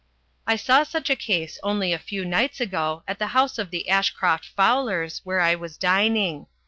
I 0.47 0.55
saw 0.55 0.81
such 0.81 1.11
a 1.11 1.15
case 1.15 1.59
only 1.61 1.93
a 1.93 1.99
few 1.99 2.25
nights 2.25 2.59
ago 2.59 3.03
at 3.07 3.19
the 3.19 3.27
house 3.37 3.59
of 3.59 3.69
the 3.69 3.87
Ashcroft 3.87 4.47
Fowlers, 4.47 5.21
where 5.23 5.41
I 5.41 5.53
was 5.53 5.77
dining. 5.77 6.47